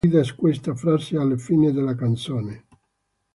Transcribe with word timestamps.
Ringo 0.03 0.17
Starr 0.17 0.33
grida 0.33 0.41
questa 0.41 0.73
frase 0.73 1.15
alla 1.15 1.37
fine 1.37 1.71
della 1.71 1.93
canzone. 1.93 2.63